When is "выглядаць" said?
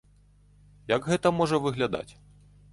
1.69-2.09